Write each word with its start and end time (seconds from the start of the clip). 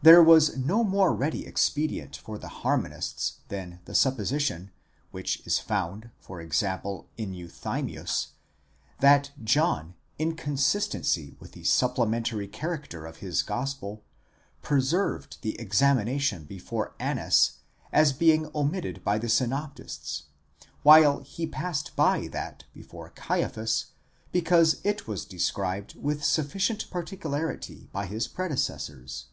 'There 0.00 0.22
was 0.22 0.56
no 0.56 0.84
more 0.84 1.12
ready 1.12 1.44
expedient 1.44 2.16
for 2.18 2.38
the 2.38 2.46
harmonists 2.62 3.38
than 3.48 3.80
the 3.84 3.94
supposition, 3.96 4.70
which 5.10 5.44
is 5.44 5.58
found 5.58 6.04
e.g. 6.36 6.66
in 7.16 7.34
Euthymius, 7.34 8.28
that 9.00 9.32
John, 9.42 9.96
in 10.16 10.36
con 10.36 10.54
sistency 10.54 11.34
with 11.40 11.50
the 11.50 11.64
supplementary 11.64 12.46
character 12.46 13.06
of 13.06 13.16
his 13.16 13.42
gospel, 13.42 14.04
perserved 14.62 15.38
the 15.42 15.56
examina 15.58 16.20
tion 16.20 16.44
before 16.44 16.94
Annas 17.00 17.54
as 17.92 18.12
being 18.12 18.48
omitted 18.54 19.02
by 19.02 19.18
the 19.18 19.28
synoptists, 19.28 20.26
while 20.84 21.18
he 21.22 21.44
passed 21.44 21.96
by 21.96 22.28
that 22.28 22.62
before 22.72 23.10
Caiaphas, 23.16 23.86
because 24.30 24.76
it 24.84 25.08
was 25.08 25.24
described 25.24 25.96
with 25.96 26.22
sufficient 26.22 26.88
particularity 26.88 27.88
by 27.90 28.06
his 28.06 28.28
predecessors.!' 28.28 29.26